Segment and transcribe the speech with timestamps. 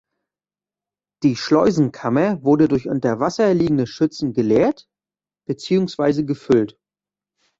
[1.21, 4.89] Die Schleusenkammer wurde durch unter Wasser liegende Schützen geleert
[5.45, 6.79] beziehungsweise gefüllt.